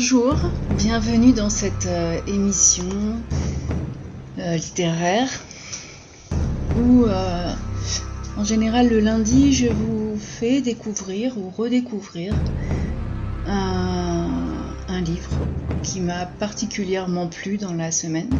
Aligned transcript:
Bonjour, 0.00 0.36
bienvenue 0.76 1.32
dans 1.32 1.50
cette 1.50 1.86
euh, 1.86 2.20
émission 2.28 3.20
euh, 4.38 4.54
littéraire 4.54 5.28
où 6.76 7.04
euh, 7.06 7.52
en 8.36 8.44
général 8.44 8.90
le 8.90 9.00
lundi 9.00 9.52
je 9.52 9.66
vous 9.66 10.16
fais 10.16 10.60
découvrir 10.60 11.36
ou 11.36 11.50
redécouvrir 11.50 12.32
un, 13.48 15.00
livre 15.00 15.36
qui 15.82 16.00
m'a 16.00 16.26
particulièrement 16.26 17.26
plu 17.26 17.56
dans 17.56 17.74
la 17.74 17.90
semaine. 17.90 18.30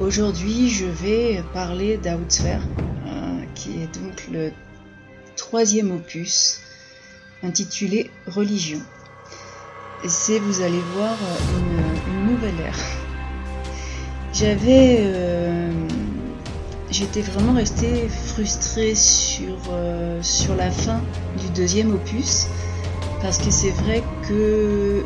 Aujourd'hui 0.00 0.68
je 0.70 0.86
vais 0.86 1.40
parler 1.54 1.98
d'Outsfer 1.98 2.58
qui 3.54 3.80
est 3.80 4.00
donc 4.02 4.26
le 4.32 4.50
troisième 5.36 5.92
opus 5.92 6.58
intitulé 7.44 8.10
Religion. 8.26 8.80
C'est, 10.04 10.38
vous 10.38 10.60
allez 10.62 10.82
voir, 10.94 11.16
une, 11.56 12.12
une 12.12 12.32
nouvelle 12.32 12.60
ère. 12.64 12.78
J'avais. 14.32 14.98
euh, 15.00 15.70
J'étais 16.88 17.20
vraiment 17.20 17.52
restée 17.54 18.08
frustrée 18.08 18.94
sur, 18.94 19.56
euh, 19.72 20.22
sur 20.22 20.54
la 20.54 20.70
fin 20.70 21.00
du 21.40 21.48
deuxième 21.50 21.92
opus. 21.92 22.46
Parce 23.20 23.38
que 23.38 23.50
c'est 23.50 23.70
vrai 23.70 24.02
que. 24.28 25.02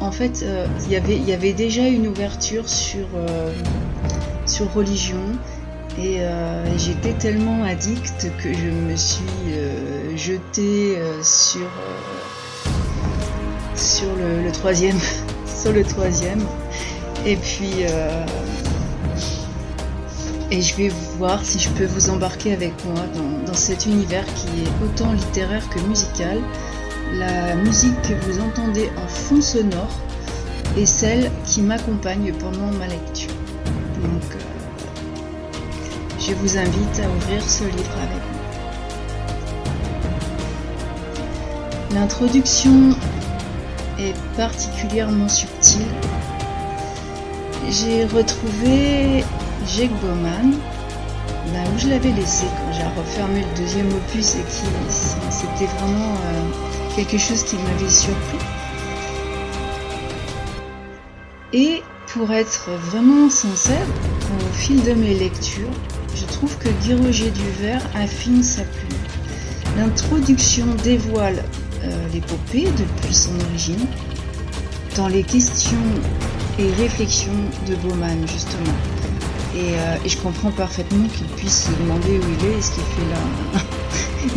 En, 0.00 0.12
fait, 0.12 0.42
euh, 0.44 0.66
il 0.86 0.92
y 0.92 0.96
avait- 0.96 1.16
il 1.16 1.28
y 1.28 1.32
avait 1.32 1.52
déjà 1.52 1.86
une 1.88 2.06
ouverture 2.06 2.68
sur, 2.68 3.04
euh, 3.16 3.52
sur 4.46 4.72
religion. 4.72 5.20
Et 5.98 6.20
euh, 6.20 6.64
j'étais 6.78 7.12
tellement 7.12 7.64
addicte 7.64 8.28
que 8.42 8.52
je 8.54 8.68
me 8.68 8.96
suis 8.96 9.24
euh, 9.48 10.16
jetée 10.16 10.96
euh, 10.96 11.20
sur, 11.22 11.60
euh, 11.66 11.98
sur 13.82 14.08
le, 14.16 14.50
troisième. 14.52 14.98
sur 15.62 15.72
le 15.72 15.84
troisième. 15.84 16.40
Et 17.26 17.36
puis. 17.36 17.84
euh, 17.88 18.24
et 20.50 20.60
je 20.60 20.76
vais 20.76 20.90
voir 21.16 21.42
si 21.42 21.58
je 21.58 21.70
peux 21.70 21.86
vous 21.86 22.10
embarquer 22.10 22.52
avec 22.52 22.74
moi 22.84 23.00
dans, 23.14 23.46
dans 23.46 23.54
cet 23.54 23.86
univers 23.86 24.26
qui 24.34 24.48
est 24.62 24.84
autant 24.84 25.10
littéraire 25.12 25.66
que 25.70 25.80
musical. 25.80 26.38
La 27.14 27.54
musique 27.54 28.00
que 28.02 28.12
vous 28.26 28.38
entendez 28.38 28.90
en 29.02 29.08
fond 29.08 29.40
sonore 29.40 29.88
est 30.76 30.84
celle 30.86 31.30
qui 31.46 31.62
m'accompagne 31.62 32.32
pendant 32.34 32.70
ma 32.78 32.86
lecture. 32.86 33.30
Donc, 34.02 34.34
euh, 34.34 34.38
je 36.18 36.34
vous 36.34 36.58
invite 36.58 37.00
à 37.00 37.08
ouvrir 37.08 37.42
ce 37.42 37.64
livre 37.64 37.96
avec 37.96 38.22
moi. 38.30 38.42
L'introduction 41.94 42.90
particulièrement 44.36 45.28
subtile. 45.28 45.86
J'ai 47.70 48.04
retrouvé 48.04 49.24
Jake 49.76 49.92
Bowman 50.02 50.52
là 51.52 51.64
où 51.74 51.78
je 51.78 51.88
l'avais 51.88 52.12
laissé 52.12 52.44
quand 52.44 52.72
j'ai 52.72 53.00
refermé 53.00 53.40
le 53.40 53.56
deuxième 53.60 53.88
opus 53.88 54.36
et 54.36 54.42
qui 54.42 54.92
c'était 55.30 55.70
vraiment 55.78 56.14
euh, 56.24 56.94
quelque 56.96 57.18
chose 57.18 57.42
qui 57.44 57.56
m'avait 57.56 57.90
surpris. 57.90 58.38
Et 61.52 61.82
pour 62.08 62.32
être 62.32 62.70
vraiment 62.90 63.28
sincère, 63.28 63.86
au 64.38 64.52
fil 64.54 64.82
de 64.84 64.92
mes 64.92 65.14
lectures, 65.14 65.70
je 66.14 66.24
trouve 66.26 66.56
que 66.58 66.68
Guy 66.82 66.94
Roger 66.94 67.30
Duvert 67.30 67.82
affine 67.94 68.42
sa 68.42 68.62
plume. 68.62 68.98
L'introduction 69.76 70.66
dévoile 70.82 71.42
euh, 71.84 72.08
l'épopée 72.12 72.68
depuis 72.78 73.14
son 73.14 73.32
origine, 73.48 73.86
dans 74.96 75.08
les 75.08 75.22
questions 75.22 75.78
et 76.58 76.70
réflexions 76.72 77.32
de 77.68 77.74
Bauman 77.76 78.26
justement. 78.26 78.74
Et, 79.54 79.74
euh, 79.74 79.96
et 80.04 80.08
je 80.08 80.18
comprends 80.18 80.50
parfaitement 80.50 81.06
qu'il 81.08 81.26
puisse 81.28 81.64
se 81.64 81.70
demander 81.82 82.18
où 82.18 82.22
il 82.40 82.46
est 82.46 82.58
et 82.58 82.62
ce 82.62 82.72
qu'il 82.72 82.84
fait 82.84 83.10
là. 83.10 83.60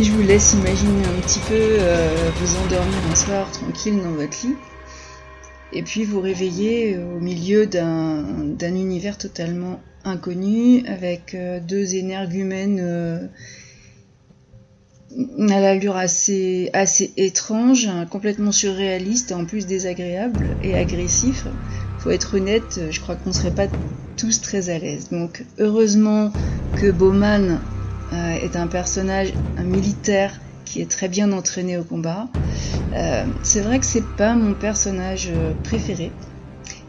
je 0.00 0.10
vous 0.12 0.22
laisse 0.22 0.54
imaginer 0.54 1.04
un 1.04 1.20
petit 1.22 1.40
peu 1.40 1.54
euh, 1.54 2.30
vous 2.40 2.56
endormir 2.56 2.98
un 3.10 3.14
soir 3.14 3.50
tranquille 3.50 4.02
dans 4.02 4.12
votre 4.12 4.46
lit 4.46 4.56
et 5.72 5.82
puis 5.82 6.04
vous 6.04 6.20
réveiller 6.20 6.98
au 6.98 7.20
milieu 7.20 7.66
d'un 7.66 8.22
d'un 8.22 8.74
univers 8.74 9.18
totalement 9.18 9.80
inconnu 10.04 10.86
avec 10.86 11.34
euh, 11.34 11.60
deux 11.60 11.94
énergumènes 11.96 12.80
euh, 12.80 13.26
à 15.12 15.60
l'allure 15.60 15.96
assez, 15.96 16.70
assez 16.72 17.12
étrange, 17.16 17.86
hein, 17.86 18.06
complètement 18.06 18.52
surréaliste, 18.52 19.32
en 19.32 19.44
plus 19.44 19.66
désagréable 19.66 20.56
et 20.62 20.74
agressif. 20.76 21.46
Faut 21.98 22.10
être 22.10 22.36
honnête, 22.36 22.80
je 22.90 23.00
crois 23.00 23.16
qu'on 23.16 23.32
serait 23.32 23.54
pas 23.54 23.66
tous 24.16 24.40
très 24.40 24.70
à 24.70 24.78
l'aise. 24.78 25.08
Donc 25.10 25.44
heureusement 25.58 26.32
que 26.76 26.90
Bowman 26.90 27.60
euh, 28.12 28.34
est 28.34 28.56
un 28.56 28.66
personnage, 28.66 29.32
un 29.56 29.64
militaire 29.64 30.40
qui 30.64 30.80
est 30.80 30.90
très 30.90 31.08
bien 31.08 31.32
entraîné 31.32 31.78
au 31.78 31.84
combat. 31.84 32.28
Euh, 32.94 33.24
c'est 33.42 33.60
vrai 33.60 33.78
que 33.78 33.86
c'est 33.86 34.06
pas 34.16 34.34
mon 34.34 34.54
personnage 34.54 35.30
euh, 35.32 35.52
préféré, 35.64 36.10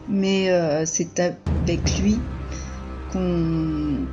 mais 0.08 0.50
c'est 0.86 1.20
avec 1.20 1.98
lui 2.00 2.18
qu'on 3.12 4.06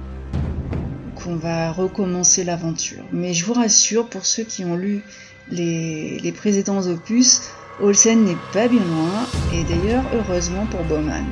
va 1.33 1.71
recommencer 1.71 2.43
l'aventure. 2.43 3.03
Mais 3.11 3.33
je 3.33 3.45
vous 3.45 3.53
rassure, 3.53 4.07
pour 4.07 4.25
ceux 4.25 4.43
qui 4.43 4.63
ont 4.63 4.75
lu 4.75 5.01
les, 5.49 6.19
les 6.19 6.31
précédents 6.31 6.85
opus, 6.87 7.41
Olsen 7.81 8.23
n'est 8.23 8.37
pas 8.53 8.67
bien 8.67 8.79
loin, 8.79 9.25
et 9.53 9.63
d'ailleurs, 9.63 10.03
heureusement 10.13 10.65
pour 10.67 10.83
Bowman. 10.83 11.25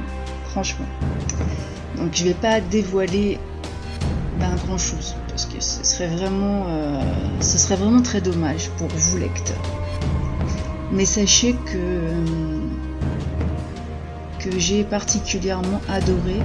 Franchement. 0.49 0.85
Donc 1.97 2.09
je 2.13 2.23
vais 2.23 2.33
pas 2.33 2.59
dévoiler 2.59 3.39
ben, 4.39 4.55
grand 4.65 4.77
chose, 4.77 5.15
parce 5.29 5.45
que 5.45 5.61
ce 5.61 5.83
serait 5.83 6.07
vraiment, 6.07 6.65
euh, 6.67 7.01
ce 7.39 7.57
serait 7.57 7.75
vraiment 7.75 8.01
très 8.01 8.21
dommage 8.21 8.69
pour 8.77 8.87
vous 8.87 9.17
lecteurs. 9.17 9.61
Mais 10.91 11.05
sachez 11.05 11.53
que, 11.53 11.77
euh, 11.77 12.25
que 14.39 14.59
j'ai 14.59 14.83
particulièrement 14.83 15.81
adoré 15.87 16.35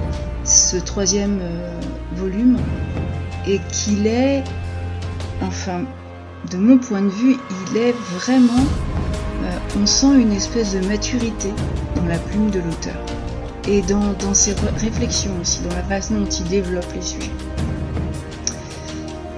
ce 0.43 0.77
troisième 0.77 1.39
euh, 1.41 1.79
volume 2.15 2.57
et 3.49 3.59
qu'il 3.71 4.05
est, 4.05 4.43
enfin, 5.41 5.81
de 6.51 6.57
mon 6.57 6.77
point 6.77 7.01
de 7.01 7.09
vue, 7.09 7.37
il 7.71 7.77
est 7.77 7.95
vraiment, 8.13 8.63
euh, 9.43 9.81
on 9.81 9.85
sent 9.85 10.13
une 10.19 10.31
espèce 10.31 10.73
de 10.73 10.85
maturité 10.87 11.49
dans 11.95 12.05
la 12.05 12.17
plume 12.17 12.51
de 12.51 12.59
l'auteur 12.59 13.01
et 13.67 13.81
dans, 13.81 14.33
ses 14.33 14.53
réflexions 14.77 15.31
aussi, 15.41 15.61
dans 15.61 15.75
la 15.75 15.83
façon 15.83 16.15
dont 16.15 16.29
il 16.29 16.45
développe 16.45 16.91
les 16.95 17.01
sujets. 17.01 17.31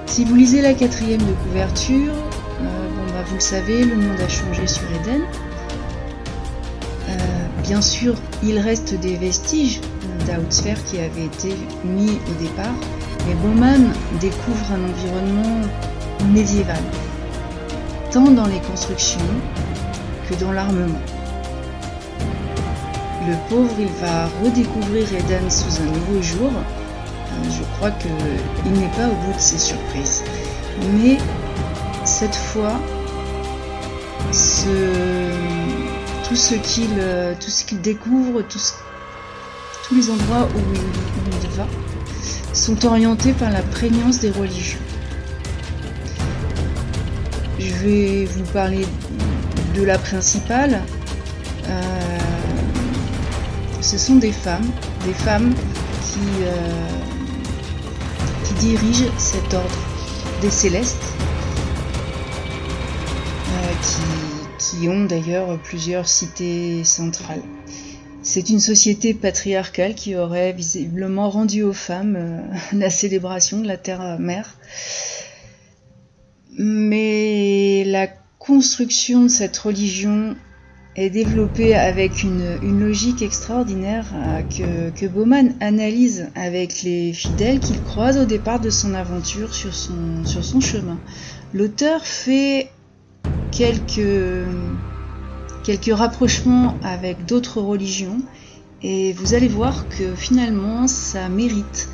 Si 0.07 0.25
vous 0.25 0.35
lisez 0.35 0.61
la 0.61 0.73
quatrième 0.73 1.21
de 1.21 1.33
couverture, 1.43 2.13
euh, 2.13 2.87
bon 2.89 3.13
bah 3.13 3.23
vous 3.25 3.35
le 3.35 3.41
savez, 3.41 3.83
le 3.83 3.95
monde 3.95 4.19
a 4.19 4.27
changé 4.27 4.67
sur 4.67 4.83
Eden. 5.01 5.21
Euh, 7.09 7.13
bien 7.63 7.81
sûr, 7.81 8.15
il 8.43 8.59
reste 8.59 8.93
des 8.99 9.15
vestiges 9.15 9.79
d'Outsfer 10.27 10.75
qui 10.85 10.99
avaient 10.99 11.25
été 11.25 11.55
mis 11.85 12.11
au 12.29 12.41
départ, 12.41 12.75
mais 13.27 13.33
Bowman 13.35 13.91
découvre 14.19 14.65
un 14.73 14.89
environnement 14.89 15.61
médiéval, 16.33 16.81
tant 18.11 18.29
dans 18.31 18.47
les 18.47 18.59
constructions 18.59 19.19
que 20.29 20.35
dans 20.35 20.51
l'armement. 20.51 20.99
Le 23.27 23.35
pauvre, 23.49 23.75
il 23.79 23.87
va 24.01 24.27
redécouvrir 24.43 25.07
Eden 25.13 25.49
sous 25.49 25.79
un 25.81 25.85
nouveau 25.85 26.21
jour. 26.21 26.51
Euh, 26.51 27.49
Je 27.51 27.63
crois 27.77 27.91
qu'il 27.91 28.71
n'est 28.73 28.87
pas 28.89 29.07
au 29.07 29.15
bout 29.25 29.33
de 29.33 29.39
ses 29.39 29.59
surprises. 29.59 30.23
Mais 30.95 31.17
cette 32.03 32.35
fois, 32.35 32.73
ce- 34.31 34.67
tout 36.27 36.35
ce 36.35 36.55
qu'il 36.55 36.89
euh, 36.97 37.33
tout 37.39 37.49
ce 37.51 37.63
qu'il 37.65 37.79
découvre, 37.81 38.41
tous 38.43 39.95
les 39.95 40.09
endroits 40.09 40.47
où 40.55 40.59
il 40.73 41.49
va, 41.57 41.67
sont 42.53 42.85
orientés 42.85 43.33
par 43.33 43.49
la 43.49 43.61
prégnance 43.61 44.19
des 44.19 44.31
religions. 44.31 44.79
Je 47.59 47.73
vais 47.85 48.25
vous 48.25 48.43
parler 48.51 48.85
de 49.75 49.83
la 49.83 49.97
principale. 49.97 50.81
Euh, 51.67 51.81
ce 53.81 53.97
sont 53.97 54.15
des 54.15 54.31
femmes, 54.31 54.69
des 55.05 55.13
femmes 55.13 55.53
qui, 56.03 56.19
euh, 56.43 56.87
dirigent 58.59 59.09
cet 59.17 59.55
ordre 59.55 59.79
des 60.41 60.51
célestes, 60.51 61.15
euh, 63.49 63.73
qui 64.59 64.87
ont 64.87 65.05
d'ailleurs 65.05 65.57
plusieurs 65.63 66.07
cités 66.07 66.83
centrales. 66.83 67.41
C'est 68.23 68.49
une 68.49 68.59
société 68.59 69.13
patriarcale 69.13 69.95
qui 69.95 70.15
aurait 70.15 70.53
visiblement 70.53 71.29
rendu 71.29 71.63
aux 71.63 71.73
femmes 71.73 72.15
euh, 72.15 72.41
la 72.77 72.89
célébration 72.89 73.59
de 73.59 73.67
la 73.67 73.77
terre-mère. 73.77 74.57
Mais 76.57 77.83
la 77.85 78.07
construction 78.37 79.23
de 79.23 79.27
cette 79.27 79.57
religion 79.57 80.35
est 80.95 81.09
développé 81.09 81.73
avec 81.73 82.23
une, 82.23 82.57
logique 82.79 83.21
extraordinaire 83.21 84.05
que, 84.49 84.89
que, 84.89 85.05
Bauman 85.05 85.55
analyse 85.61 86.29
avec 86.35 86.83
les 86.83 87.13
fidèles 87.13 87.61
qu'il 87.61 87.81
croise 87.81 88.17
au 88.17 88.25
départ 88.25 88.59
de 88.59 88.69
son 88.69 88.93
aventure 88.93 89.53
sur 89.53 89.73
son 89.73 90.59
chemin. 90.59 90.99
L'auteur 91.53 92.05
fait 92.05 92.69
quelques, 93.51 94.01
quelques 95.71 95.97
rapprochements 95.97 96.77
avec 96.83 97.25
d'autres 97.25 97.61
religions 97.61 98.19
et 98.83 99.13
vous 99.13 99.33
allez 99.33 99.47
voir 99.47 99.87
que 99.87 100.15
finalement 100.15 100.87
ça 100.87 101.29
mérite, 101.29 101.87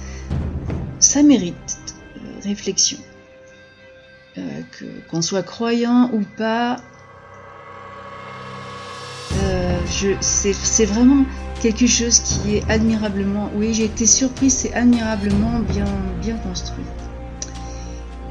ça 0.99 1.21
mérite 1.21 1.77
réflexion. 2.43 2.97
Euh, 4.37 4.61
qu'on 5.09 5.21
soit 5.21 5.43
croyant 5.43 6.09
ou 6.11 6.23
pas, 6.37 6.77
euh, 9.43 9.79
c'est 10.21 10.85
vraiment 10.85 11.25
quelque 11.61 11.87
chose 11.87 12.19
qui 12.19 12.55
est 12.55 12.69
admirablement, 12.69 13.51
oui 13.55 13.73
j'ai 13.73 13.85
été 13.85 14.07
surprise, 14.07 14.53
c'est 14.53 14.73
admirablement 14.73 15.59
bien, 15.59 15.85
bien 16.21 16.37
construit. 16.37 16.85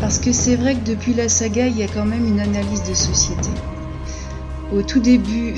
Parce 0.00 0.18
que 0.18 0.32
c'est 0.32 0.56
vrai 0.56 0.74
que 0.74 0.84
depuis 0.84 1.14
la 1.14 1.28
saga, 1.28 1.68
il 1.68 1.76
y 1.76 1.84
a 1.84 1.88
quand 1.88 2.04
même 2.04 2.26
une 2.26 2.40
analyse 2.40 2.82
de 2.82 2.94
société. 2.94 3.50
Au 4.72 4.82
tout 4.82 4.98
début, 4.98 5.54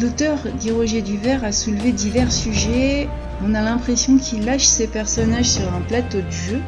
l'auteur 0.00 0.38
Guy 0.58 0.70
Roger 0.70 1.02
Duvert 1.02 1.44
a 1.44 1.52
soulevé 1.52 1.92
divers 1.92 2.32
sujets. 2.32 3.08
On 3.46 3.54
a 3.54 3.60
l'impression 3.60 4.16
qu'il 4.16 4.46
lâche 4.46 4.64
ses 4.64 4.86
personnages 4.86 5.50
sur 5.50 5.72
un 5.74 5.82
plateau 5.82 6.22
de 6.22 6.30
jeu 6.30 6.60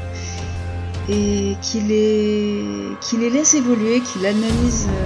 et 1.08 1.56
qu'il 1.62 1.86
les, 1.88 3.30
laisse 3.30 3.54
évoluer, 3.54 4.00
qu'il 4.00 4.26
analyse 4.26 4.88
euh, 4.88 5.04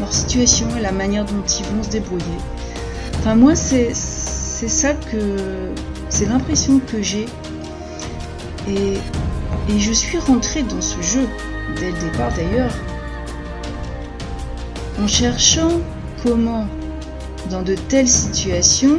leur 0.00 0.12
situation 0.12 0.66
et 0.76 0.80
la 0.80 0.92
manière 0.92 1.24
dont 1.24 1.42
ils 1.46 1.64
vont 1.64 1.82
se 1.82 1.90
débrouiller. 1.90 2.24
Enfin, 3.18 3.34
moi, 3.34 3.54
c'est 3.54 3.94
ça 3.94 4.92
que. 4.92 5.70
C'est 6.10 6.26
l'impression 6.26 6.80
que 6.80 7.00
j'ai. 7.00 7.26
Et 8.68 8.98
je 9.78 9.92
suis 9.92 10.18
rentrée 10.18 10.64
dans 10.64 10.80
ce 10.82 11.00
jeu, 11.00 11.26
dès 11.78 11.92
le 11.92 11.98
départ 11.98 12.32
d'ailleurs, 12.34 12.72
en 15.02 15.06
cherchant 15.06 15.80
comment, 16.22 16.66
dans 17.50 17.62
de 17.62 17.74
telles 17.74 18.08
situations, 18.08 18.98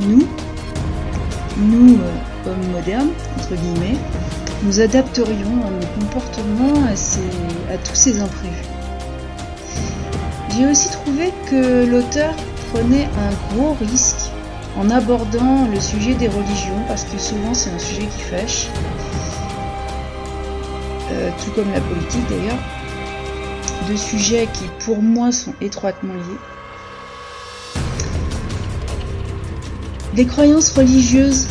nous, 0.00 0.26
nous, 1.58 1.96
euh, 1.96 2.48
hommes 2.50 2.70
modernes, 2.72 3.10
entre 3.36 3.54
guillemets, 3.54 3.98
nous 4.62 4.80
adapterions 4.80 5.56
nos 5.56 6.00
comportements 6.00 6.84
à, 6.86 7.76
tous 7.78 7.94
ces 7.94 8.20
imprévus. 8.20 8.68
J'ai 10.50 10.66
aussi 10.66 10.90
trouvé 10.90 11.32
que 11.50 11.84
l'auteur 11.84 12.34
prenait 12.72 13.06
un 13.06 13.54
gros 13.54 13.76
risque 13.80 14.30
en 14.78 14.88
abordant 14.90 15.66
le 15.72 15.80
sujet 15.80 16.14
des 16.14 16.28
religions, 16.28 16.82
parce 16.86 17.04
que 17.04 17.18
souvent 17.18 17.52
c'est 17.52 17.70
un 17.70 17.78
sujet 17.78 18.06
qui 18.06 18.22
fâche, 18.22 18.68
euh, 21.10 21.30
tout 21.42 21.50
comme 21.50 21.72
la 21.72 21.80
politique 21.80 22.28
d'ailleurs, 22.30 22.58
deux 23.88 23.96
sujets 23.96 24.48
qui 24.52 24.64
pour 24.84 25.02
moi 25.02 25.32
sont 25.32 25.54
étroitement 25.60 26.14
liés. 26.14 26.40
Les 30.14 30.26
croyances 30.26 30.72
religieuses 30.72 31.46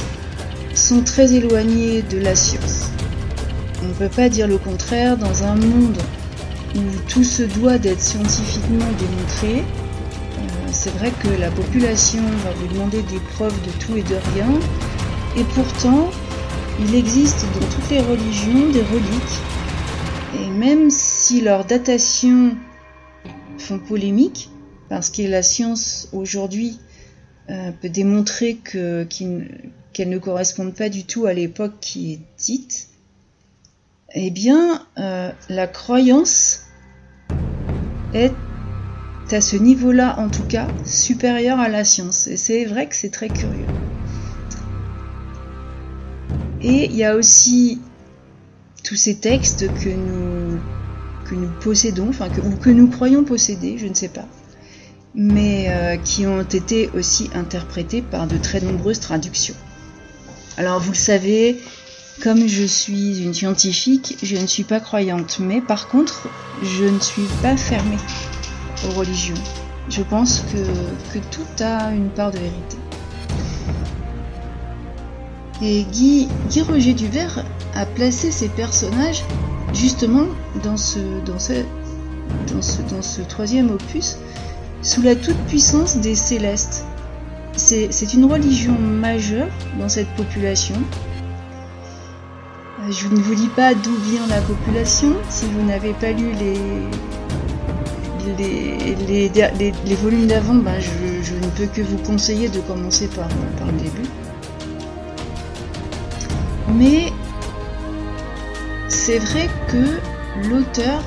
sont 0.76 1.04
très 1.04 1.34
éloignées 1.34 2.02
de 2.04 2.20
la 2.20 2.36
science. 2.36 2.90
On 3.84 3.88
ne 3.88 3.94
peut 3.94 4.16
pas 4.16 4.30
dire 4.30 4.48
le 4.48 4.58
contraire 4.58 5.18
dans 5.18 5.44
un 5.44 5.56
monde 5.56 5.98
où 6.76 6.80
tout 7.08 7.24
se 7.24 7.44
doit 7.44 7.78
d'être 7.78 8.02
scientifiquement 8.02 8.86
démontré. 9.00 9.62
Euh, 9.62 10.68
c'est 10.72 10.96
vrai 10.98 11.12
que 11.24 11.30
la 11.40 11.50
population 11.50 12.22
va 12.44 12.52
vous 12.52 12.68
demander 12.74 13.02
des 13.04 13.20
preuves 13.36 13.60
de 13.64 13.72
tout 13.84 13.98
et 13.98 14.04
de 14.04 14.16
rien. 14.36 14.54
Et 15.36 15.44
pourtant, 15.56 16.10
il 16.80 16.96
existe 16.96 17.46
dans 17.54 17.66
toutes 17.68 17.90
les 17.90 18.02
religions 18.02 18.70
des 18.72 18.82
reliques. 18.82 19.51
Et 20.40 20.50
même 20.50 20.90
si 20.90 21.42
leurs 21.42 21.66
datations 21.66 22.56
font 23.58 23.80
polémique, 23.80 24.50
parce 24.90 25.10
que 25.10 25.22
la 25.24 25.44
science 25.44 26.10
aujourd'hui 26.14 26.80
euh, 27.50 27.72
peut 27.82 27.90
démontrer 27.90 28.56
que, 28.56 29.08
qu'elles 29.94 30.10
ne 30.10 30.18
correspondent 30.18 30.76
pas 30.76 30.90
du 30.90 31.06
tout 31.06 31.26
à 31.26 31.34
l'époque 31.34 31.74
qui 31.82 32.14
est 32.14 32.20
dite, 32.38 32.88
eh 34.14 34.30
bien, 34.30 34.86
euh, 34.98 35.32
la 35.50 35.68
croyance 35.68 36.62
est 38.14 38.34
à 39.32 39.42
ce 39.42 39.56
niveau-là, 39.56 40.20
en 40.20 40.30
tout 40.30 40.44
cas, 40.44 40.68
supérieure 40.86 41.60
à 41.60 41.70
la 41.70 41.86
science. 41.86 42.28
Et 42.28 42.38
c'est 42.38 42.66
vrai 42.66 42.88
que 42.88 42.96
c'est 42.96 43.12
très 43.12 43.30
curieux. 43.30 43.66
Et 46.62 46.86
il 46.86 46.96
y 46.96 47.04
a 47.04 47.16
aussi 47.16 47.82
tous 48.84 48.96
ces 48.96 49.16
textes 49.16 49.68
que 49.84 49.90
nous, 49.90 50.60
possédons, 51.62 52.12
ou 52.44 52.56
que 52.58 52.70
nous 52.70 52.88
croyons 52.88 53.24
posséder, 53.24 53.78
je 53.78 53.88
ne 53.88 53.94
sais 53.94 54.10
pas, 54.10 54.26
mais 55.16 55.68
euh, 55.70 55.98
qui 55.98 56.28
ont 56.28 56.42
été 56.42 56.90
aussi 56.94 57.30
interprétés 57.34 58.02
par 58.02 58.28
de 58.28 58.38
très 58.38 58.60
nombreuses 58.60 59.00
traductions. 59.00 59.56
Alors 60.58 60.80
vous 60.80 60.92
le 60.92 60.98
savez, 60.98 61.62
comme 62.22 62.48
je 62.48 62.66
suis 62.66 63.24
une 63.24 63.34
scientifique, 63.34 64.18
je 64.22 64.36
ne 64.36 64.46
suis 64.46 64.64
pas 64.64 64.80
croyante, 64.80 65.40
mais 65.40 65.62
par 65.62 65.88
contre, 65.88 66.28
je 66.62 66.84
ne 66.84 67.00
suis 67.00 67.28
pas 67.42 67.58
fermée 67.58 67.98
aux 68.86 68.92
religions. 68.92 69.42
Je 69.90 70.02
pense 70.04 70.44
que, 70.52 71.20
tout 71.32 71.64
a 71.64 71.92
une 71.92 72.10
part 72.10 72.32
de 72.32 72.38
vérité. 72.38 72.78
Et 75.64 75.84
Guy, 75.84 76.28
Guy 76.50 76.62
Roger 76.62 76.94
Duvert 76.94 77.46
a 77.76 77.86
placé 77.86 78.32
ses 78.32 78.50
personnages 78.50 79.24
justement 79.74 80.26
dans 80.64 80.76
ce, 80.78 81.00
troisième 83.30 83.70
opus 83.70 84.18
sous 84.82 85.04
la 85.04 85.16
toute-puissance 85.16 85.98
des 85.98 86.16
célestes. 86.16 86.84
C'est 87.56 88.14
une 88.14 88.26
religion 88.26 88.74
majeure 88.74 89.50
dans 89.80 89.90
cette 89.90 90.10
population. 90.16 90.76
Euh, 92.80 92.92
je 92.92 93.08
ne 93.08 93.18
vous 93.18 93.36
dis 93.36 93.50
pas 93.50 93.76
d'où 93.76 93.96
vient 94.10 94.26
la 94.28 94.42
population 94.42 95.14
si 95.30 95.46
vous 95.46 95.62
n'avez 95.64 95.94
pas 95.94 96.12
lu 96.12 96.32
les, 96.40 96.90
volumes 99.96 100.26
d'avant. 100.26 100.56
Ben 100.56 100.80
je, 100.80 101.36
ne 101.36 101.50
peux 101.56 101.68
que 101.68 101.82
vous 101.82 101.98
conseiller 101.98 102.50
de 102.50 102.62
commencer 102.62 103.08
par 103.08 103.28
le 103.28 103.74
début. 103.78 104.10
Mais 106.76 107.12
c'est 108.88 109.20
vrai 109.20 109.50
que 109.68 110.00
l'auteur 110.48 111.02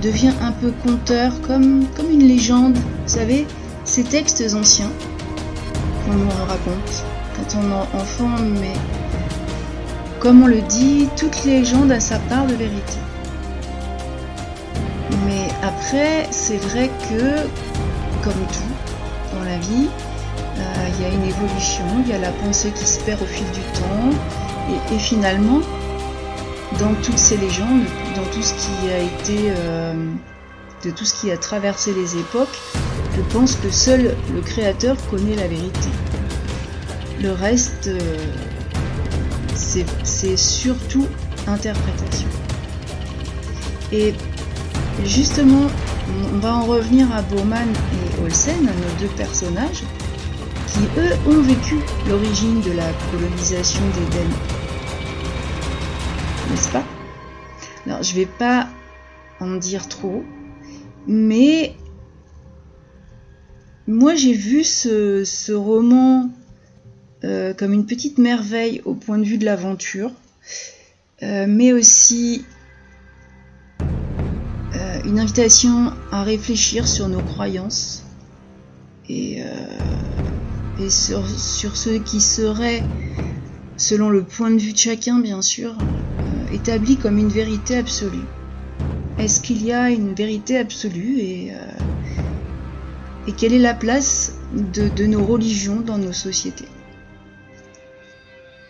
devient 0.00 0.32
un 0.40 0.52
peu 0.52 0.72
conteur, 0.84 1.32
comme, 1.42 1.86
une 2.10 2.26
légende. 2.26 2.76
Vous 2.76 3.08
savez, 3.08 3.46
ces 3.84 4.04
textes 4.04 4.42
anciens 4.54 4.92
qu'on 6.04 6.14
nous 6.14 6.28
raconte 6.46 7.04
quand 7.36 7.58
on 7.58 7.70
est 7.70 8.00
enfant, 8.00 8.36
mais 8.60 8.74
comme 10.20 10.42
on 10.42 10.46
le 10.46 10.60
dit, 10.62 11.08
toute 11.16 11.44
légende 11.44 11.92
a 11.92 12.00
sa 12.00 12.18
part 12.18 12.46
de 12.46 12.54
vérité. 12.54 12.98
Mais 15.26 15.48
après, 15.62 16.26
c'est 16.30 16.58
vrai 16.58 16.90
que, 17.08 17.42
comme 18.22 18.46
tout 18.52 19.36
dans 19.36 19.44
la 19.44 19.58
vie, 19.58 19.88
il 20.96 21.02
y 21.02 21.04
a 21.04 21.12
une 21.12 21.24
évolution, 21.24 21.84
il 22.04 22.08
y 22.08 22.12
a 22.12 22.18
la 22.18 22.32
pensée 22.32 22.70
qui 22.70 22.86
se 22.86 23.00
perd 23.00 23.20
au 23.22 23.26
fil 23.26 23.46
du 23.52 23.60
temps, 23.60 24.10
et 24.92 24.98
finalement, 24.98 25.60
dans 26.78 26.94
toutes 27.02 27.18
ces 27.18 27.36
légendes, 27.36 27.84
dans 28.14 28.24
tout 28.32 28.42
ce 28.42 28.54
qui 28.54 28.90
a 28.90 28.98
été, 28.98 29.52
euh, 29.56 29.94
de 30.84 30.90
tout 30.90 31.04
ce 31.04 31.14
qui 31.14 31.30
a 31.30 31.36
traversé 31.36 31.92
les 31.92 32.16
époques, 32.16 32.58
je 33.16 33.22
pense 33.32 33.54
que 33.56 33.70
seul 33.70 34.14
le 34.34 34.40
créateur 34.40 34.96
connaît 35.10 35.36
la 35.36 35.48
vérité. 35.48 35.88
Le 37.22 37.32
reste, 37.32 37.88
euh, 37.88 38.18
c'est 39.54 40.36
surtout 40.36 41.06
interprétation. 41.46 42.28
Et 43.92 44.14
justement, 45.04 45.66
on 46.34 46.38
va 46.38 46.54
en 46.56 46.64
revenir 46.64 47.06
à 47.14 47.22
Bowman 47.22 47.68
et 47.68 48.22
Olsen, 48.24 48.64
nos 48.64 49.00
deux 49.00 49.12
personnages, 49.14 49.82
eux 50.98 51.12
ont 51.26 51.40
vécu 51.42 51.76
l'origine 52.08 52.60
de 52.60 52.72
la 52.72 52.92
colonisation 53.10 53.80
d'Éden. 53.94 54.28
N'est-ce 56.50 56.70
pas? 56.70 56.84
Alors, 57.86 58.02
je 58.02 58.14
vais 58.14 58.26
pas 58.26 58.68
en 59.40 59.56
dire 59.56 59.88
trop, 59.88 60.24
mais 61.06 61.74
moi 63.86 64.14
j'ai 64.14 64.32
vu 64.32 64.64
ce, 64.64 65.52
roman 65.52 66.30
euh, 67.24 67.54
comme 67.54 67.72
une 67.72 67.86
petite 67.86 68.18
merveille 68.18 68.82
au 68.84 68.94
point 68.94 69.18
de 69.18 69.24
vue 69.24 69.38
de 69.38 69.44
l'aventure, 69.44 70.10
euh, 71.22 71.46
mais 71.48 71.72
aussi 71.72 72.44
euh, 74.74 75.00
une 75.04 75.18
invitation 75.20 75.92
à 76.10 76.22
réfléchir 76.22 76.88
sur 76.88 77.08
nos 77.08 77.22
croyances 77.22 78.04
et, 79.08 79.42
et 80.80 80.90
sur, 80.90 81.26
sur, 81.28 81.76
ce 81.76 81.90
qui 81.90 82.20
serait, 82.20 82.82
selon 83.76 84.10
le 84.10 84.22
point 84.22 84.50
de 84.50 84.58
vue 84.58 84.72
de 84.72 84.78
chacun 84.78 85.18
bien 85.18 85.42
sûr, 85.42 85.74
établi 86.52 86.96
comme 86.96 87.18
une 87.18 87.28
vérité 87.28 87.76
absolue. 87.76 88.26
Est-ce 89.18 89.40
qu'il 89.40 89.64
y 89.64 89.72
a 89.72 89.90
une 89.90 90.14
vérité 90.14 90.58
absolue 90.58 91.18
et, 91.18 91.52
et 93.26 93.32
quelle 93.32 93.54
est 93.54 93.58
la 93.58 93.74
place 93.74 94.34
de, 94.52 95.06
nos 95.06 95.24
religions 95.24 95.80
dans 95.80 95.98
nos 95.98 96.12
sociétés? 96.12 96.68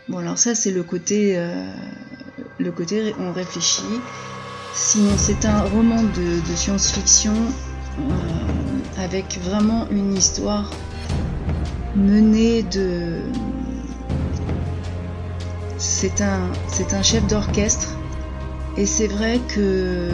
Bon 0.08 0.18
alors 0.18 0.38
ça 0.38 0.54
c'est 0.54 0.70
le 0.70 0.84
côté 0.84 1.36
le 2.58 2.70
côté 2.70 3.14
on 3.18 3.32
réfléchit. 3.32 3.82
Sinon, 4.74 5.12
c'est 5.16 5.46
un 5.46 5.62
roman 5.62 6.02
de, 6.02 6.54
science-fiction 6.54 7.32
euh, 7.32 8.02
avec 9.02 9.38
vraiment 9.42 9.88
une 9.90 10.14
histoire 10.14 10.70
menée 11.96 12.62
de. 12.62 13.22
C'est 15.78 16.20
un, 16.20 16.50
c'est 16.68 16.94
un 16.94 17.02
chef 17.02 17.26
d'orchestre 17.26 17.96
et 18.76 18.86
c'est 18.86 19.06
vrai 19.06 19.40
que 19.48 20.10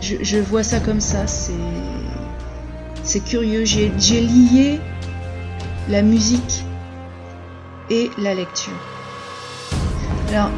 je, 0.00 0.16
je, 0.22 0.38
vois 0.38 0.62
ça 0.62 0.80
comme 0.80 1.00
ça. 1.00 1.26
C'est, 1.26 1.52
c'est 3.02 3.20
curieux. 3.20 3.64
J'ai, 3.64 3.92
j'ai 3.98 4.20
lié 4.20 4.80
la 5.88 6.02
musique 6.02 6.64
et 7.90 8.10
la 8.18 8.34
lecture. 8.34 8.72
Alors, 10.28 10.50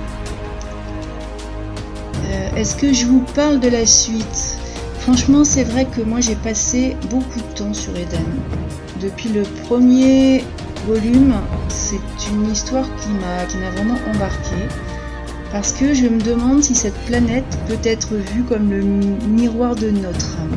euh, 2.25 2.57
est-ce 2.57 2.77
que 2.77 2.93
je 2.93 3.07
vous 3.07 3.25
parle 3.35 3.61
de 3.61 3.69
la 3.69 3.87
suite? 3.87 4.60
Franchement, 5.01 5.45
c'est 5.45 5.65
vrai 5.65 5.87
que 5.87 6.03
moi 6.03 6.21
j'ai 6.21 6.37
passé 6.37 6.95
beaucoup 7.09 7.41
de 7.41 7.55
temps 7.55 7.73
sur 7.73 7.97
Eden. 7.97 8.25
Depuis 9.01 9.31
le 9.31 9.43
premier 9.65 10.45
volume, 10.87 11.35
c'est 11.69 12.01
une 12.31 12.51
histoire 12.51 12.87
qui 12.97 13.09
m'a 13.09 13.71
vraiment 13.71 13.97
embarqué 14.15 14.57
parce 15.51 15.73
que 15.73 15.95
je 15.95 16.07
me 16.07 16.21
demande 16.21 16.63
si 16.63 16.75
cette 16.75 16.99
planète 17.07 17.59
peut 17.67 17.79
être 17.83 18.15
vue 18.15 18.45
comme 18.45 18.71
le 18.71 18.83
miroir 18.83 19.75
de 19.75 19.91
notre 19.91 20.37
âme. 20.39 20.57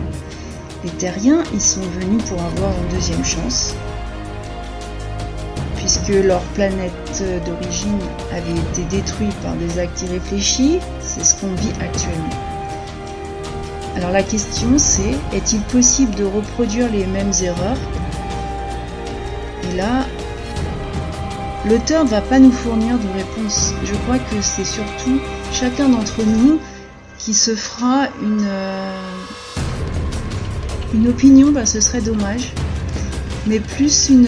Les 0.84 0.92
terriens, 0.92 1.44
ils 1.54 1.62
sont 1.62 1.82
venus 2.00 2.22
pour 2.26 2.42
avoir 2.42 2.72
une 2.84 2.96
deuxième 2.96 3.24
chance, 3.24 3.74
puisque 5.78 6.10
leur 6.10 6.42
planète 6.54 7.24
d'origine 7.46 7.98
avait 8.32 8.60
été 8.60 8.84
détruite 8.98 9.34
par 9.36 9.56
des 9.56 9.80
actes 9.80 10.04
irréfléchis, 10.04 10.80
c'est 11.02 11.24
ce 11.24 11.34
qu'on 11.36 11.54
vit 11.56 11.72
actuellement. 11.80 12.53
Alors 14.04 14.12
la 14.12 14.24
question 14.24 14.78
c'est, 14.78 15.16
est-il 15.32 15.62
possible 15.62 16.14
de 16.16 16.26
reproduire 16.26 16.92
les 16.92 17.06
mêmes 17.06 17.32
erreurs? 17.42 17.78
Et 19.64 19.78
là, 19.78 20.06
l'auteur 21.66 22.04
ne 22.04 22.10
va 22.10 22.20
pas 22.20 22.38
nous 22.38 22.52
fournir 22.52 23.00
de 23.00 23.08
réponse. 23.18 23.74
Je 23.86 23.94
crois 23.94 24.20
que 24.20 24.42
c'est 24.42 24.66
surtout 24.66 25.22
chacun 25.54 25.88
d'entre 25.88 26.22
nous 26.22 26.60
qui 27.18 27.34
se 27.34 27.56
fera 27.56 28.10
une, 28.22 28.46
euh, 28.46 29.00
opinion, 31.08 31.54
bah, 31.54 31.66
ce 31.66 31.80
serait 31.80 32.02
dommage 32.02 32.52
mais 33.48 33.62
plus 33.62 34.10
une 34.10 34.28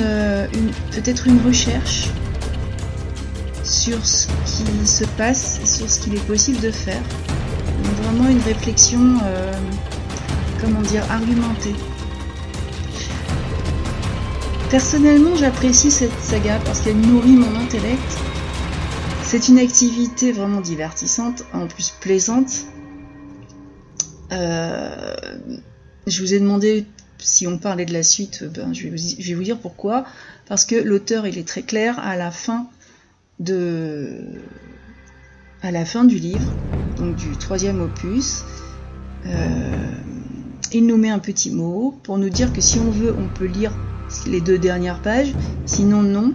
peut-être 0.92 1.28
une 1.28 1.46
recherche 1.46 2.08
sur 3.66 4.06
ce 4.06 4.28
qui 4.46 4.88
se 4.88 5.04
passe, 5.18 5.60
sur 5.66 5.90
ce 5.90 6.00
qu'il 6.00 6.16
est 6.16 6.26
possible 6.28 6.62
de 6.62 6.72
faire. 6.72 7.04
Vraiment 7.84 8.30
une 8.30 8.42
réflexion, 8.42 9.18
euh, 9.24 9.52
comment 10.62 10.82
dire, 10.82 11.04
argumentée. 11.12 11.76
Personnellement, 14.70 15.36
j'apprécie 15.36 15.92
cette 15.92 16.20
saga 16.20 16.60
parce 16.66 16.82
qu'elle 16.82 17.00
nourrit 17.00 17.36
mon 17.36 17.56
intellect. 17.60 18.18
C'est 19.24 19.48
une 19.48 19.60
activité 19.60 20.32
vraiment 20.32 20.62
divertissante, 20.62 21.44
en 21.54 21.68
plus 21.68 21.92
plaisante. 22.00 22.66
Euh, 24.32 25.16
je 26.08 26.22
vous 26.22 26.34
ai 26.34 26.40
demandé 26.40 26.86
si 27.20 27.48
on 27.48 27.58
parlait 27.58 27.86
de 27.86 27.94
la 27.94 28.04
suite, 28.04 28.44
ben, 28.44 28.74
je, 28.74 28.88
vais 28.88 29.34
vous, 29.34 29.44
dire 29.44 29.60
pourquoi. 29.60 30.06
Parce 30.48 30.66
que 30.66 30.76
l'auteur, 30.76 31.26
il 31.28 31.38
est 31.38 31.48
très 31.48 31.64
clair 31.64 31.98
à 32.00 32.16
la 32.16 32.32
fin 32.32 32.68
de, 33.40 34.20
à 35.66 35.72
la 35.72 35.84
fin 35.84 36.06
du 36.06 36.18
livre, 36.18 36.52
donc 36.96 37.16
du 37.16 37.36
troisième 37.38 37.82
opus. 37.82 38.44
Euh, 39.26 39.32
il 40.72 40.86
nous 40.86 40.98
met 40.98 41.10
un 41.10 41.18
petit 41.18 41.50
mot 41.50 41.98
pour 42.04 42.20
nous 42.20 42.30
dire 42.30 42.54
que 42.54 42.62
si 42.62 42.78
on 42.78 42.92
veut, 42.92 43.16
on 43.18 43.28
peut 43.28 43.48
lire 43.48 43.74
les 44.28 44.42
deux 44.42 44.60
dernières 44.60 45.02
pages. 45.02 45.34
Sinon, 45.66 46.04
non. 46.04 46.34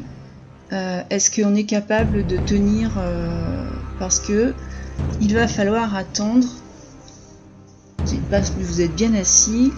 Euh, 0.73 1.03
est-ce 1.11 1.31
qu'on 1.31 1.55
est 1.55 1.65
capable 1.65 2.27
de 2.27 2.39
tenir 2.39 2.91
euh, 2.99 3.71
Parce 4.01 4.19
que 4.19 4.53
il 5.21 5.33
va 5.33 5.47
falloir 5.47 5.95
attendre. 5.95 6.49
Vous 8.59 8.81
êtes 8.81 8.95
bien 8.95 9.15
assis, 9.15 9.73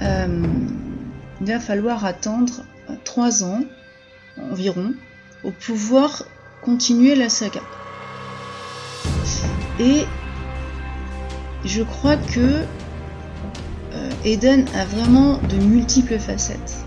il 0.00 1.46
va 1.46 1.60
falloir 1.60 2.04
attendre 2.04 2.64
trois 3.04 3.44
ans 3.44 3.60
environ 4.50 4.92
pour 5.42 5.52
pouvoir 5.52 6.24
continuer 6.62 7.14
la 7.14 7.28
saga. 7.28 7.60
Et 9.78 10.06
je 11.64 11.82
crois 11.82 12.16
que 12.16 12.40
euh, 13.94 14.10
Eden 14.24 14.64
a 14.74 14.84
vraiment 14.84 15.38
de 15.50 15.56
multiples 15.56 16.18
facettes. 16.18 16.84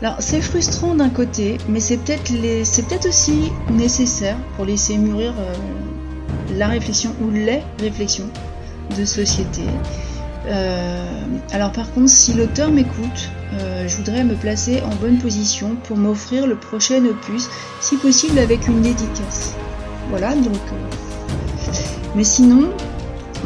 Alors 0.00 0.16
c'est 0.20 0.40
frustrant 0.40 0.94
d'un 0.94 1.10
côté, 1.10 1.58
mais 1.68 1.80
c'est 1.80 1.98
peut-être 1.98 3.06
aussi 3.06 3.52
nécessaire 3.70 4.36
pour 4.56 4.64
laisser 4.64 4.96
mûrir 4.96 5.34
euh, 5.38 5.54
la 6.56 6.68
réflexion 6.68 7.14
ou 7.20 7.30
les 7.30 7.62
réflexions 7.78 8.28
de 8.96 9.04
société. 9.04 9.62
Euh, 10.46 11.04
alors 11.52 11.70
par 11.72 11.92
contre, 11.92 12.08
si 12.08 12.32
l'auteur 12.32 12.70
m'écoute, 12.70 13.30
je 13.86 13.96
voudrais 13.96 14.22
me 14.22 14.36
placer 14.36 14.80
en 14.82 14.94
bonne 14.94 15.18
position 15.18 15.76
pour 15.84 15.96
m'offrir 15.96 16.46
le 16.46 16.54
prochain 16.54 17.04
opus, 17.04 17.48
si 17.80 17.96
possible 17.96 18.38
avec 18.38 18.68
une 18.68 18.80
dédicace. 18.80 19.54
Voilà, 20.08 20.34
donc... 20.34 20.60
Euh, 22.10 22.16
mais 22.16 22.24
sinon, 22.24 22.70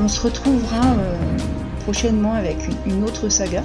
on 0.02 0.08
se 0.08 0.20
retrouvera 0.20 0.82
prochainement 1.84 2.34
avec 2.34 2.56
une, 2.86 3.04
autre 3.04 3.28
saga. 3.28 3.62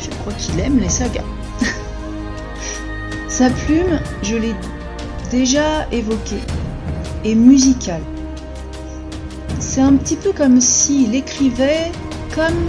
Je 0.00 0.10
crois 0.20 0.32
qu'il 0.34 0.60
aime 0.60 0.78
les 0.78 0.88
sagas. 0.88 1.24
Sa 3.28 3.50
plume, 3.50 4.00
je 4.22 4.36
l'ai 4.36 4.54
déjà 5.30 5.86
évoqué, 5.90 6.36
est 7.24 7.34
musicale 7.34 8.02
c'est 9.70 9.82
un 9.82 9.94
petit 9.94 10.16
peu 10.16 10.32
comme 10.32 10.60
s'il 10.60 11.14
écrivait 11.14 11.92
comme, 12.34 12.68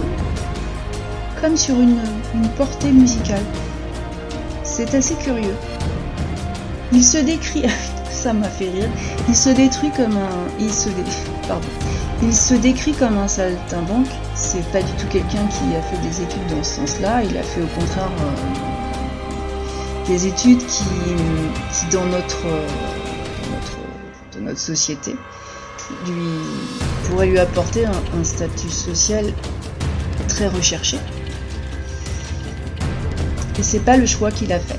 comme 1.40 1.56
sur 1.56 1.74
une, 1.74 1.98
portée 2.56 2.92
musicale. 2.92 3.42
C'est 4.62 4.94
assez 4.94 5.16
curieux. 5.16 5.56
Il 6.92 7.04
se 7.04 7.18
décrit, 7.18 7.64
ça 8.12 8.32
m'a 8.32 8.48
fait 8.48 8.70
rire, 8.70 8.88
il 9.28 9.36
se 9.36 9.50
détruit 9.50 9.90
comme 9.96 10.16
un, 10.16 10.48
il 10.60 10.72
se 10.72 10.88
pardon, 11.48 11.68
il 12.22 12.34
se 12.34 12.54
décrit 12.54 12.92
comme 12.92 13.18
un 13.18 13.28
saltimbanque. 13.28 14.06
C'est 14.34 14.64
pas 14.70 14.82
du 14.82 14.92
tout 14.92 15.06
quelqu'un 15.10 15.46
qui 15.48 15.74
a 15.74 15.82
fait 15.82 15.98
des 15.98 16.22
études 16.22 16.46
dans 16.48 16.62
ce 16.62 16.76
sens-là. 16.76 17.22
Il 17.24 17.36
a 17.36 17.42
fait 17.42 17.60
au 17.60 17.66
contraire 17.66 18.10
euh, 18.20 20.06
des 20.06 20.26
études 20.26 20.64
qui, 20.66 20.84
dans 21.90 22.04
notre, 22.06 22.44
notre, 23.50 23.78
dans 24.34 24.44
notre 24.44 24.60
société, 24.60 25.16
lui, 26.06 27.26
lui 27.26 27.38
apporter 27.38 27.86
un, 27.86 28.24
statut 28.24 28.70
social 28.70 29.26
très 30.28 30.48
recherché. 30.48 30.98
Et 33.58 33.62
c'est 33.62 33.80
pas 33.80 33.96
le 33.96 34.06
choix 34.06 34.30
qu'il 34.30 34.52
a 34.52 34.60
fait. 34.60 34.78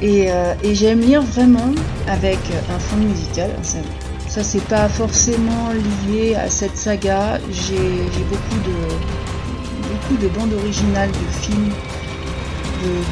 Et, 0.00 0.30
euh, 0.30 0.54
j'aime 0.72 1.00
lire 1.00 1.22
vraiment 1.22 1.72
avec 2.06 2.38
un 2.70 2.78
fond 2.78 2.96
musical. 2.96 3.50
Ça, 3.62 3.78
ça 4.28 4.42
c'est 4.42 4.64
pas 4.64 4.88
forcément 4.88 5.70
lié 6.06 6.34
à 6.34 6.48
cette 6.50 6.76
saga. 6.76 7.40
J'ai 7.50 8.24
beaucoup 8.30 8.68
de 8.68 9.18
beaucoup 9.90 10.22
de 10.22 10.28
bandes 10.28 10.52
originales 10.52 11.10
de 11.10 11.40
films, 11.40 11.72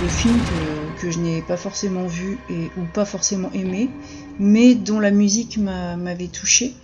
de, 0.02 0.08
films 0.08 0.40
que, 1.00 1.10
je 1.10 1.18
n'ai 1.18 1.42
pas 1.42 1.56
forcément 1.56 2.06
vus 2.06 2.38
et 2.50 2.70
ou 2.78 2.84
pas 2.92 3.04
forcément 3.04 3.50
aimés 3.52 3.90
mais 4.38 4.74
dont 4.74 5.00
la 5.00 5.10
musique 5.10 5.58
m'avait 5.58 6.28
touché. 6.28 6.74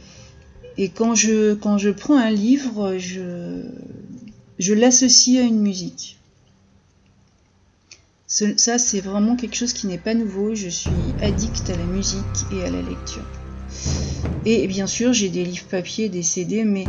Et 0.78 0.88
quand 0.88 1.14
je, 1.14 1.54
quand 1.54 1.78
je 1.78 1.90
prends 1.90 2.16
un 2.16 2.30
livre, 2.30 2.96
je, 2.98 3.62
je 4.58 4.72
l'associe 4.72 5.42
à 5.42 5.46
une 5.46 5.60
musique. 5.60 6.18
Ça, 8.32 8.78
c'est 8.78 9.00
vraiment 9.00 9.36
quelque 9.36 9.56
chose 9.56 9.74
qui 9.74 9.86
n'est 9.86 9.98
pas 9.98 10.14
nouveau. 10.14 10.54
Je 10.54 10.68
suis 10.68 11.14
addict 11.20 11.68
à 11.68 11.76
la 11.76 11.84
musique 11.84 12.46
et 12.50 12.64
à 12.64 12.70
la 12.70 12.80
lecture. 12.80 13.24
Et 14.46 14.66
bien 14.66 14.86
sûr, 14.86 15.12
j'ai 15.12 15.28
des 15.28 15.44
livres 15.44 15.66
papier, 15.70 16.08
des 16.08 16.22
CD, 16.22 16.64
mais 16.64 16.86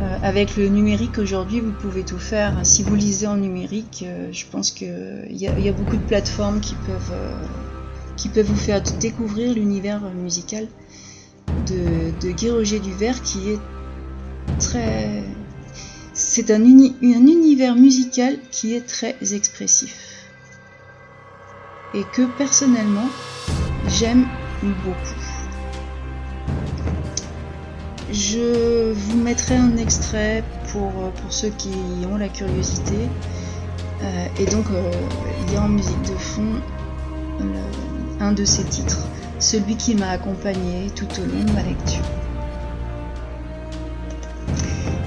euh, 0.00 0.16
avec 0.22 0.56
le 0.56 0.68
numérique 0.68 1.18
aujourd'hui, 1.18 1.60
vous 1.60 1.72
pouvez 1.72 2.04
tout 2.04 2.20
faire. 2.20 2.64
Si 2.64 2.84
vous 2.84 2.94
lisez 2.94 3.26
en 3.26 3.36
numérique, 3.36 4.04
euh, 4.06 4.30
je 4.32 4.44
pense 4.46 4.70
qu'il 4.70 5.26
y, 5.30 5.68
a 5.68 5.72
beaucoup 5.72 5.96
de 5.96 6.02
plateformes 6.02 6.60
qui 6.60 6.76
peuvent, 6.86 7.12
euh, 7.12 7.44
qui 8.16 8.28
peuvent 8.28 8.46
vous 8.46 8.54
faire 8.56 8.80
découvrir 9.00 9.52
l'univers 9.52 10.00
musical 10.14 10.68
de, 11.66 12.12
de 12.20 12.30
Guy 12.30 12.50
Roger 12.50 12.78
Duvert 12.78 13.20
qui 13.20 13.50
est 13.50 13.58
très. 14.58 15.24
C'est 16.14 16.52
un, 16.52 16.62
un 16.62 17.26
univers 17.26 17.74
musical 17.74 18.38
qui 18.52 18.74
est 18.74 18.86
très 18.86 19.16
expressif. 19.34 20.03
Et 21.94 22.04
que 22.12 22.22
personnellement, 22.22 23.08
j'aime 23.88 24.26
beaucoup. 24.62 25.14
Je 28.12 28.92
vous 28.92 29.16
mettrai 29.16 29.56
un 29.56 29.76
extrait 29.76 30.44
pour, 30.72 30.92
pour 30.92 31.32
ceux 31.32 31.50
qui 31.50 31.72
ont 32.10 32.16
la 32.16 32.28
curiosité. 32.28 33.08
Euh, 34.02 34.26
et 34.38 34.46
donc, 34.46 34.66
euh, 34.70 34.90
il 35.46 35.54
y 35.54 35.56
a 35.56 35.62
en 35.62 35.68
musique 35.68 36.02
de 36.02 36.16
fond 36.16 36.60
un 38.20 38.32
de 38.32 38.44
ces 38.44 38.64
titres, 38.64 39.06
celui 39.38 39.76
qui 39.76 39.94
m'a 39.94 40.10
accompagné 40.10 40.90
tout 40.94 41.08
au 41.20 41.24
long 41.24 41.44
de 41.44 41.52
ma 41.52 41.62
lecture. 41.62 42.04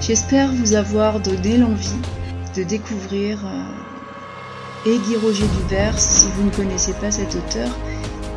J'espère 0.01 0.53
vous 0.53 0.73
avoir 0.73 1.19
donné 1.19 1.57
l'envie 1.57 2.01
de 2.55 2.63
découvrir 2.63 3.45
euh, 3.45 3.63
et 4.87 4.99
Guy 4.99 5.17
Roger 5.17 5.45
Dubert 5.59 5.99
si 5.99 6.27
vous 6.35 6.43
ne 6.43 6.49
connaissez 6.49 6.93
pas 6.93 7.11
cet 7.11 7.35
auteur 7.35 7.69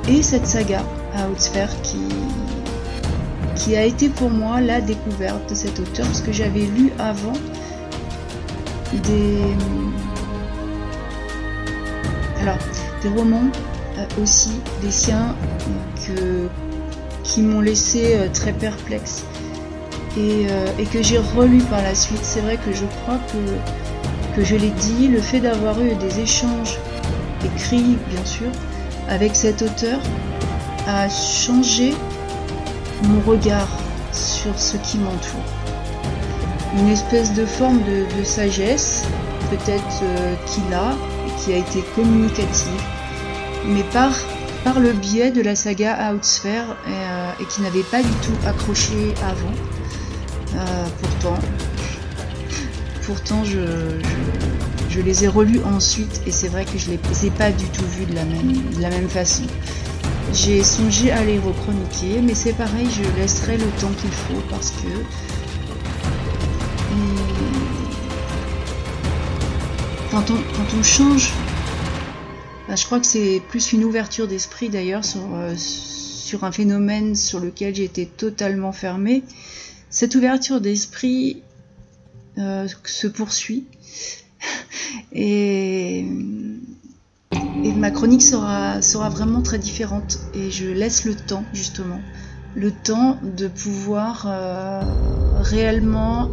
et 0.08 0.22
cette 0.22 0.46
saga 0.46 0.82
à 1.14 1.28
haute 1.28 1.40
sphère 1.40 1.70
qui, 1.82 3.76
a 3.76 3.84
été 3.84 4.08
pour 4.08 4.30
moi 4.30 4.60
la 4.60 4.80
découverte 4.80 5.48
de 5.48 5.54
cet 5.54 5.78
auteur 5.78 6.04
parce 6.06 6.22
que 6.22 6.32
j'avais 6.32 6.66
lu 6.66 6.90
avant 6.98 7.34
des 8.92 9.38
alors 12.40 12.58
des 13.02 13.08
romans 13.10 13.48
euh, 13.98 14.22
aussi 14.22 14.50
des 14.82 14.90
siens 14.90 15.36
qui 17.22 17.42
m'ont 17.42 17.60
laissé 17.60 18.16
euh, 18.16 18.28
très 18.32 18.52
perplexe. 18.52 19.24
Euh, 20.18 20.66
et 20.78 20.84
que 20.84 21.02
j'ai 21.02 21.18
relu 21.18 21.58
par 21.58 21.82
la 21.82 21.94
suite. 21.94 22.20
C'est 22.22 22.40
vrai 22.40 22.56
que 22.56 22.72
je 22.72 22.84
crois 23.02 23.18
que 23.32 23.38
que 24.34 24.44
je 24.44 24.56
l'ai 24.56 24.70
dit 24.70 25.08
le 25.08 25.20
fait 25.20 25.40
d'avoir 25.40 25.80
eu 25.80 25.94
des 25.96 26.20
échanges 26.20 26.78
écrits 27.44 27.96
bien 28.08 28.24
sûr 28.24 28.50
avec 29.08 29.34
cet 29.34 29.62
auteur 29.62 30.00
a 30.86 31.08
changé 31.08 31.94
mon 33.02 33.20
regard 33.20 33.68
sur 34.12 34.58
ce 34.58 34.76
qui 34.78 34.98
m'entoure. 34.98 35.40
Une 36.78 36.88
espèce 36.88 37.34
de 37.34 37.44
forme 37.44 37.80
de, 37.82 38.24
sagesse, 38.24 39.04
peut-être 39.50 40.02
euh, 40.02 40.34
qu'il 40.46 40.72
a, 40.72 40.92
et 41.26 41.40
qui 41.40 41.52
a 41.52 41.56
été 41.56 41.82
communicative, 41.94 42.82
mais 43.66 43.82
par, 43.92 44.12
par 44.62 44.78
le 44.78 44.92
biais 44.92 45.30
de 45.30 45.42
la 45.42 45.56
saga 45.56 46.12
Outsphere, 46.12 46.76
et, 46.86 46.90
euh, 46.90 47.30
et 47.40 47.44
qui 47.46 47.62
n'avait 47.62 47.82
pas 47.82 48.02
du 48.02 48.12
tout 48.22 48.46
accroché 48.46 49.14
avant. 49.22 49.54
Euh, 50.56 50.86
pourtant, 51.00 51.38
pourtant 53.10 53.42
je, 53.42 55.00
les 55.00 55.24
ai 55.24 55.26
relus 55.26 55.60
ensuite, 55.64 56.22
et 56.28 56.30
c'est 56.30 56.46
vrai 56.46 56.64
que 56.64 56.78
je 56.78 56.92
ne 56.92 56.96
les 56.96 57.26
ai 57.26 57.30
pas 57.30 57.50
du 57.50 57.64
tout 57.64 57.84
vus 57.98 58.06
de 58.06 58.14
la 58.14 58.24
même, 58.24 59.08
façon. 59.08 59.42
J'ai 60.32 60.62
songé 60.62 61.10
à 61.10 61.24
les 61.24 61.40
rechroniquer, 61.40 62.20
mais 62.22 62.34
c'est 62.34 62.52
pareil, 62.52 62.86
je 62.88 63.02
laisserai 63.20 63.56
le 63.56 63.66
temps 63.80 63.90
qu'il 64.00 64.12
faut 64.12 64.40
parce 64.48 64.70
que 64.70 64.86
quand 70.12 70.30
on, 70.30 70.36
quand 70.36 70.78
on 70.78 70.82
change, 70.84 71.32
bah, 72.68 72.76
je 72.76 72.84
crois 72.84 73.00
que 73.00 73.06
c'est 73.06 73.42
plus 73.48 73.72
une 73.72 73.82
ouverture 73.82 74.28
d'esprit 74.28 74.68
d'ailleurs 74.68 75.04
sur, 75.04 75.34
euh, 75.34 75.56
sur 75.56 76.44
un 76.44 76.52
phénomène 76.52 77.16
sur 77.16 77.40
lequel 77.40 77.74
j'étais 77.74 78.06
totalement 78.06 78.70
fermée. 78.70 79.24
Cette 79.88 80.14
ouverture 80.14 80.60
d'esprit 80.60 81.42
se 82.36 83.06
poursuit. 83.06 83.66
Et 85.12 86.04
ma 87.76 87.90
chronique 87.90 88.22
sera, 88.22 88.82
sera 88.82 89.08
vraiment 89.08 89.42
très 89.42 89.58
différente. 89.58 90.18
Et 90.34 90.50
je 90.50 90.66
laisse 90.66 91.04
le 91.04 91.14
temps 91.14 91.44
justement, 91.52 92.00
le 92.54 92.70
temps 92.70 93.18
de 93.22 93.48
pouvoir 93.48 94.26
euh, 94.28 94.82
réellement 95.40 96.30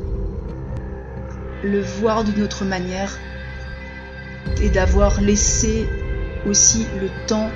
le 1.63 1.81
voir 1.81 2.23
d'une 2.23 2.43
autre 2.43 2.65
manière. 2.65 3.17
Et 4.61 4.69
d'avoir 4.69 5.19
laissé 5.21 5.87
aussi 6.45 6.85
le 7.01 7.09
temps 7.27 7.49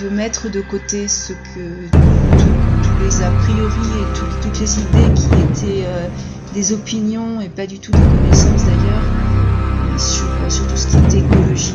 de 0.00 0.08
mettre 0.08 0.50
de 0.50 0.60
côté 0.60 1.06
ce 1.06 1.32
que 1.32 1.88
tous 1.92 3.04
les 3.04 3.22
a 3.22 3.30
priori 3.30 3.88
et 4.00 4.18
tout, 4.18 4.26
toutes 4.42 4.58
les 4.58 4.80
idées 4.80 5.14
qui 5.14 5.26
étaient 5.26 5.84
euh, 5.86 6.08
des 6.54 6.72
opinions 6.72 7.40
et 7.40 7.48
pas 7.48 7.66
du 7.66 7.80
tout 7.80 7.90
des 7.90 7.98
connaissances 7.98 8.64
d'ailleurs 8.64 9.02
euh, 9.92 9.98
sur, 9.98 10.26
sur 10.48 10.66
tout 10.68 10.76
ce 10.76 10.86
qui 10.86 10.96
est 11.16 11.20
écologique 11.20 11.74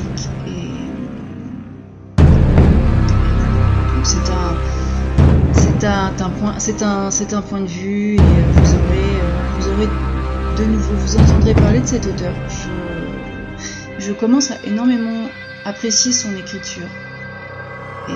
c'est 4.04 4.32
un, 4.32 4.56
c'est 5.54 5.86
un, 5.86 6.14
un, 6.20 6.30
point, 6.30 6.56
c'est 6.60 6.82
un, 6.82 7.10
un 7.10 7.42
point 7.42 7.62
de 7.62 7.68
vue 7.68 8.16
et 8.16 8.18
vous 8.18 8.74
aurez, 8.76 9.20
vous 9.60 9.68
aurez 9.68 9.88
de 10.58 10.66
nouveau, 10.66 10.94
vous 10.96 11.18
entendrez 11.18 11.54
parler 11.54 11.82
de 11.82 11.86
cet 11.88 12.06
auteur. 12.08 12.34
Je, 12.50 14.06
je 14.08 14.14
commence 14.14 14.52
à 14.52 14.56
énormément 14.66 15.28
apprécier 15.66 16.14
son 16.14 16.36
écriture 16.38 16.88
et, 18.08 18.12
et 18.12 18.16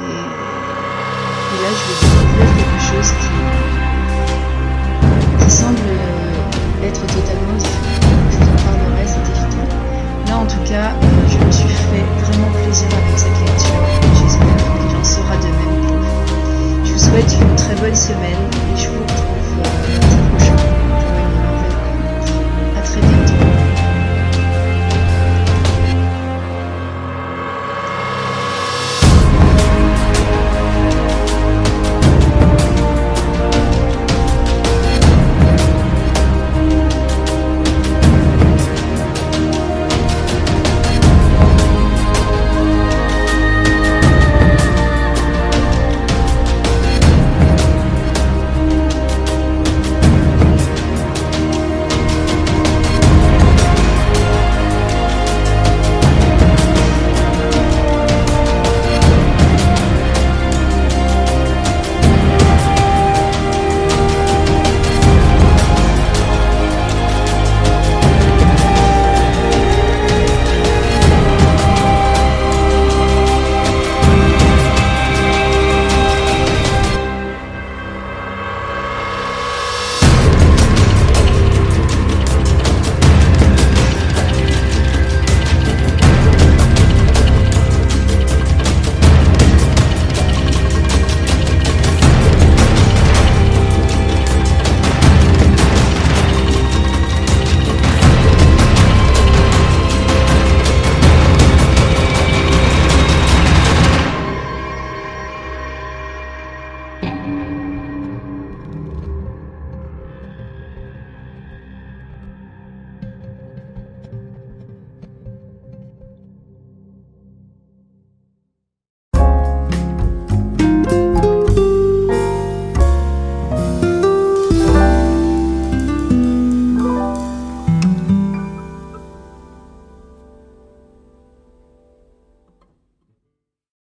là 1.61 1.69
je 1.69 1.83
vais 1.89 1.97
découvrir 2.01 2.55
quelque 2.55 2.81
chose 2.81 3.11
qui 3.11 3.62
être 6.87 7.01
totalement 7.07 7.57
différent. 7.57 8.11
Je 8.31 8.37
vous 8.37 8.43
en 8.43 8.55
parlerai, 8.65 9.05
c'est 9.07 9.31
évident. 9.31 9.67
Là 10.27 10.37
en 10.37 10.45
tout 10.45 10.63
cas, 10.65 10.91
je 11.29 11.45
me 11.45 11.51
suis 11.51 11.67
fait 11.67 12.05
vraiment 12.21 12.51
plaisir 12.51 12.87
avec 12.87 13.17
cette 13.17 13.39
lecture. 13.39 13.83
J'espère 14.19 14.57
qu'il 14.57 14.97
en 14.97 15.03
sera 15.03 15.37
de 15.37 15.47
même. 15.47 15.73
Je 16.85 16.93
vous 16.93 16.99
souhaite 16.99 17.35
une 17.41 17.55
très 17.55 17.75
bonne 17.75 17.95
semaine 17.95 18.43
et 18.73 18.77
je 18.77 18.89
vous 18.89 19.03
retrouve 19.03 20.02